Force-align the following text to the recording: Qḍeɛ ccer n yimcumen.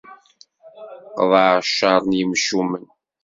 Qḍeɛ 1.19 1.55
ccer 1.67 2.01
n 2.09 2.17
yimcumen. 2.17 2.85